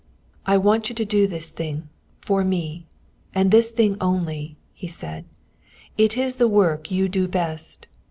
"I 0.47 0.57
want 0.57 0.89
you 0.89 0.95
to 0.95 1.05
do 1.05 1.27
this 1.27 1.51
thing, 1.51 1.87
for 2.21 2.43
me. 2.43 2.87
And 3.35 3.51
this 3.51 3.69
thing 3.69 3.97
only," 4.01 4.57
he 4.73 4.87
said. 4.87 5.25
"It 5.95 6.17
is 6.17 6.37
the 6.37 6.47
work 6.47 6.89
you 6.89 7.07
do 7.07 7.27
best. 7.27 7.85